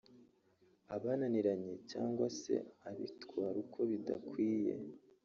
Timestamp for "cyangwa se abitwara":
1.91-3.57